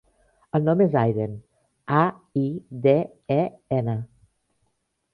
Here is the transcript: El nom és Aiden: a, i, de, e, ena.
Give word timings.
El 0.59 0.63
nom 0.69 0.79
és 0.85 0.97
Aiden: 1.01 1.35
a, 1.99 2.01
i, 2.47 2.49
de, 2.89 2.97
e, 3.39 3.41
ena. 3.81 3.99